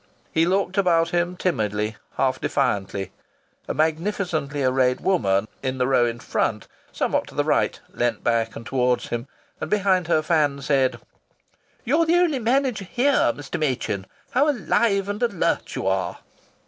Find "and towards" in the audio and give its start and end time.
8.55-9.09